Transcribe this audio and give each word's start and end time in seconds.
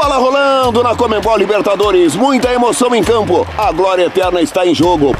Bola 0.00 0.16
rolando 0.16 0.80
na 0.80 0.94
Comembol 0.94 1.36
Libertadores, 1.36 2.14
muita 2.14 2.52
emoção 2.52 2.94
em 2.94 3.02
campo. 3.02 3.44
A 3.58 3.72
glória 3.72 4.04
eterna 4.04 4.40
está 4.40 4.64
em 4.64 4.72
jogo. 4.72 5.12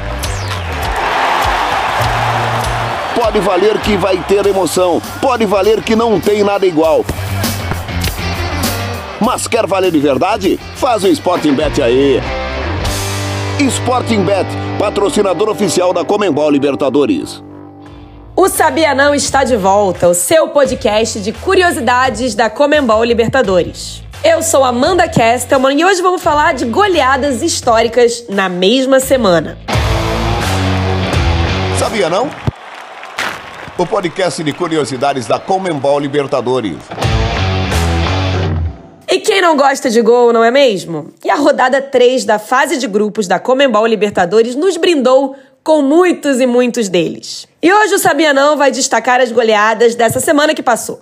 Pode 3.13 3.39
valer 3.41 3.77
que 3.81 3.97
vai 3.97 4.15
ter 4.25 4.45
emoção, 4.45 5.01
pode 5.21 5.45
valer 5.45 5.83
que 5.83 5.97
não 5.97 6.17
tem 6.17 6.45
nada 6.45 6.65
igual. 6.65 7.03
Mas 9.19 9.49
quer 9.49 9.67
valer 9.67 9.91
de 9.91 9.99
verdade? 9.99 10.57
Faz 10.77 11.03
o 11.03 11.09
Sporting 11.09 11.55
Bet 11.55 11.81
aí. 11.81 12.21
Sporting 13.59 14.23
Bet, 14.23 14.47
patrocinador 14.79 15.49
oficial 15.49 15.91
da 15.91 16.05
Comembol 16.05 16.49
Libertadores. 16.49 17.43
O 18.33 18.47
Sabia 18.47 18.95
Não 18.95 19.13
está 19.13 19.43
de 19.43 19.57
volta, 19.57 20.07
o 20.07 20.13
seu 20.13 20.47
podcast 20.47 21.19
de 21.19 21.33
curiosidades 21.33 22.33
da 22.33 22.49
Comembol 22.49 23.03
Libertadores. 23.03 24.07
Eu 24.21 24.43
sou 24.43 24.65
Amanda 24.65 25.07
Kestelman 25.07 25.79
e 25.79 25.85
hoje 25.85 26.01
vamos 26.01 26.21
falar 26.21 26.53
de 26.53 26.65
goleadas 26.65 27.41
históricas 27.41 28.25
na 28.27 28.49
mesma 28.49 28.99
semana. 28.99 29.57
Sabia 31.79 32.09
não? 32.09 32.29
O 33.77 33.85
podcast 33.85 34.43
de 34.43 34.51
curiosidades 34.51 35.25
da 35.25 35.39
Comembol 35.39 35.97
Libertadores. 35.99 36.75
E 39.07 39.19
quem 39.19 39.41
não 39.41 39.55
gosta 39.55 39.89
de 39.89 40.01
gol, 40.01 40.33
não 40.33 40.43
é 40.43 40.51
mesmo? 40.51 41.13
E 41.23 41.29
a 41.29 41.35
rodada 41.35 41.81
3 41.81 42.25
da 42.25 42.37
fase 42.37 42.77
de 42.77 42.87
grupos 42.87 43.25
da 43.25 43.39
Comembol 43.39 43.87
Libertadores 43.87 44.53
nos 44.53 44.75
brindou 44.75 45.33
com 45.63 45.81
muitos 45.81 46.41
e 46.41 46.45
muitos 46.45 46.89
deles. 46.89 47.47
E 47.63 47.71
hoje 47.71 47.93
o 47.93 47.99
Sabia 47.99 48.33
Não 48.33 48.57
vai 48.57 48.69
destacar 48.69 49.21
as 49.21 49.31
goleadas 49.31 49.95
dessa 49.95 50.19
semana 50.19 50.53
que 50.53 50.61
passou. 50.61 51.01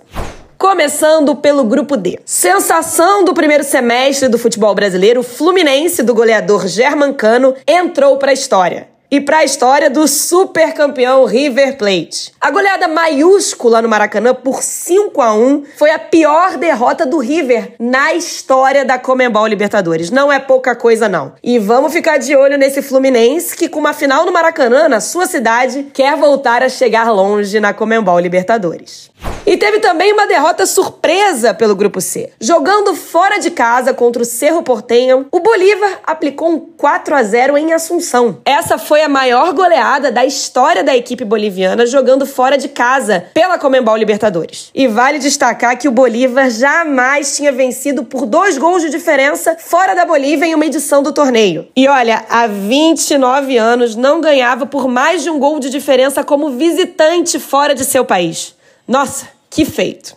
Começando 0.58 1.36
pelo 1.36 1.62
grupo 1.62 1.96
D. 1.96 2.18
Sensação 2.24 3.24
do 3.24 3.32
primeiro 3.32 3.62
semestre 3.62 4.28
do 4.28 4.36
futebol 4.36 4.74
brasileiro, 4.74 5.20
o 5.20 5.22
Fluminense 5.22 6.02
do 6.02 6.12
goleador 6.12 6.66
Germancano 6.66 7.54
entrou 7.64 8.16
para 8.16 8.32
a 8.32 8.34
história 8.34 8.88
e 9.08 9.20
para 9.20 9.38
a 9.38 9.44
história 9.44 9.88
do 9.88 10.08
super 10.08 10.74
campeão 10.74 11.24
River 11.26 11.78
Plate. 11.78 12.32
A 12.40 12.50
goleada 12.50 12.88
maiúscula 12.88 13.80
no 13.80 13.88
Maracanã 13.88 14.34
por 14.34 14.60
5 14.60 15.22
a 15.22 15.32
1 15.32 15.64
foi 15.76 15.92
a 15.92 15.98
pior 15.98 16.56
derrota 16.56 17.06
do 17.06 17.18
River 17.18 17.74
na 17.78 18.14
história 18.14 18.84
da 18.84 18.98
Comembol 18.98 19.46
Libertadores. 19.46 20.10
Não 20.10 20.30
é 20.30 20.40
pouca 20.40 20.74
coisa 20.74 21.08
não. 21.08 21.34
E 21.40 21.60
vamos 21.60 21.92
ficar 21.92 22.18
de 22.18 22.34
olho 22.34 22.58
nesse 22.58 22.82
Fluminense 22.82 23.56
que 23.56 23.68
com 23.68 23.78
uma 23.78 23.92
final 23.92 24.26
no 24.26 24.32
Maracanã, 24.32 24.88
na 24.88 24.98
sua 24.98 25.26
cidade, 25.26 25.86
quer 25.94 26.16
voltar 26.16 26.64
a 26.64 26.68
chegar 26.68 27.12
longe 27.12 27.60
na 27.60 27.72
Comembol 27.72 28.18
Libertadores. 28.18 29.08
E 29.48 29.56
teve 29.56 29.78
também 29.78 30.12
uma 30.12 30.26
derrota 30.26 30.66
surpresa 30.66 31.54
pelo 31.54 31.74
grupo 31.74 32.02
C. 32.02 32.30
Jogando 32.38 32.94
fora 32.94 33.38
de 33.38 33.50
casa 33.50 33.94
contra 33.94 34.20
o 34.20 34.26
Cerro 34.26 34.62
Portenho, 34.62 35.26
o 35.32 35.40
Bolívar 35.40 36.00
aplicou 36.06 36.50
um 36.50 36.58
4 36.58 37.14
a 37.14 37.22
0 37.22 37.56
em 37.56 37.72
Assunção. 37.72 38.42
Essa 38.44 38.76
foi 38.76 39.00
a 39.00 39.08
maior 39.08 39.54
goleada 39.54 40.12
da 40.12 40.26
história 40.26 40.84
da 40.84 40.94
equipe 40.94 41.24
boliviana 41.24 41.86
jogando 41.86 42.26
fora 42.26 42.58
de 42.58 42.68
casa 42.68 43.24
pela 43.32 43.58
Comembol 43.58 43.96
Libertadores. 43.96 44.68
E 44.74 44.86
vale 44.86 45.18
destacar 45.18 45.78
que 45.78 45.88
o 45.88 45.92
Bolívar 45.92 46.50
jamais 46.50 47.34
tinha 47.34 47.50
vencido 47.50 48.04
por 48.04 48.26
dois 48.26 48.58
gols 48.58 48.82
de 48.82 48.90
diferença 48.90 49.56
fora 49.58 49.94
da 49.94 50.04
Bolívia 50.04 50.44
em 50.44 50.54
uma 50.54 50.66
edição 50.66 51.02
do 51.02 51.10
torneio. 51.10 51.68
E 51.74 51.88
olha, 51.88 52.22
há 52.28 52.46
29 52.46 53.56
anos 53.56 53.96
não 53.96 54.20
ganhava 54.20 54.66
por 54.66 54.86
mais 54.86 55.22
de 55.22 55.30
um 55.30 55.38
gol 55.38 55.58
de 55.58 55.70
diferença 55.70 56.22
como 56.22 56.50
visitante 56.50 57.38
fora 57.38 57.74
de 57.74 57.86
seu 57.86 58.04
país. 58.04 58.54
Nossa, 58.88 59.37
que 59.50 59.64
feito! 59.64 60.16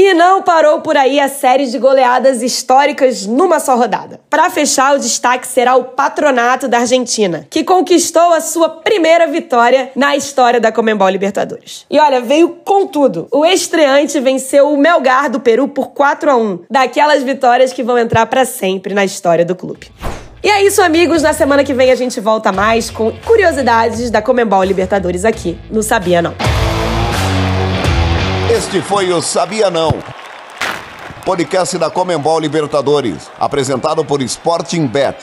E 0.00 0.14
não 0.14 0.42
parou 0.42 0.80
por 0.80 0.96
aí 0.96 1.18
a 1.18 1.28
série 1.28 1.66
de 1.66 1.76
goleadas 1.76 2.40
históricas 2.40 3.26
numa 3.26 3.58
só 3.58 3.74
rodada. 3.74 4.20
Para 4.30 4.48
fechar, 4.48 4.94
o 4.94 4.98
destaque 5.00 5.44
será 5.44 5.74
o 5.74 5.86
Patronato 5.86 6.68
da 6.68 6.78
Argentina, 6.78 7.44
que 7.50 7.64
conquistou 7.64 8.32
a 8.32 8.40
sua 8.40 8.68
primeira 8.68 9.26
vitória 9.26 9.90
na 9.96 10.14
história 10.14 10.60
da 10.60 10.70
Comembol 10.70 11.08
Libertadores. 11.08 11.84
E 11.90 11.98
olha, 11.98 12.20
veio 12.20 12.60
com 12.64 12.86
tudo. 12.86 13.26
O 13.32 13.44
estreante 13.44 14.20
venceu 14.20 14.72
o 14.72 14.76
Melgar 14.76 15.28
do 15.28 15.40
Peru 15.40 15.66
por 15.66 15.88
4 15.88 16.30
a 16.30 16.36
1, 16.36 16.60
daquelas 16.70 17.24
vitórias 17.24 17.72
que 17.72 17.82
vão 17.82 17.98
entrar 17.98 18.26
para 18.26 18.44
sempre 18.44 18.94
na 18.94 19.04
história 19.04 19.44
do 19.44 19.56
clube. 19.56 19.90
E 20.44 20.48
é 20.48 20.62
isso, 20.62 20.80
amigos. 20.80 21.22
Na 21.22 21.32
semana 21.32 21.64
que 21.64 21.74
vem 21.74 21.90
a 21.90 21.96
gente 21.96 22.20
volta 22.20 22.52
mais 22.52 22.88
com 22.88 23.10
curiosidades 23.26 24.12
da 24.12 24.22
Comembol 24.22 24.62
Libertadores 24.62 25.24
aqui 25.24 25.58
no 25.72 25.82
Sabia 25.82 26.22
Não. 26.22 26.47
Este 28.58 28.82
foi 28.82 29.12
o 29.12 29.22
Sabia 29.22 29.70
Não. 29.70 30.02
Podcast 31.24 31.78
da 31.78 31.88
Comembol 31.88 32.40
Libertadores, 32.40 33.30
apresentado 33.38 34.04
por 34.04 34.20
Sporting 34.20 34.84
Bet. 34.88 35.16